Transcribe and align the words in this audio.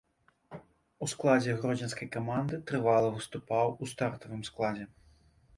У 1.05 1.09
складзе 1.11 1.51
гродзенскай 1.59 2.09
каманды 2.17 2.61
трывала 2.71 3.13
выступаў 3.19 3.67
у 3.81 3.91
стартавым 3.93 4.41
складзе. 4.53 4.93